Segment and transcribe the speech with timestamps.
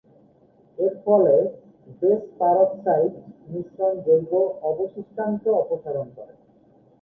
[0.77, 1.35] এর ফলে
[2.01, 3.13] বেস-পারক্সাইড
[3.51, 4.31] মিশ্রণ জৈব
[4.69, 6.33] অবশিষ্টাংশ অপসারণ করে।